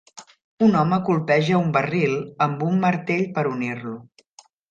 Un 0.67 0.71
home 0.79 0.97
colpeja 1.09 1.59
un 1.59 1.67
barril 1.75 2.17
amb 2.47 2.65
un 2.71 2.81
martell 2.87 3.23
per 3.39 3.47
unir-lo. 3.53 3.95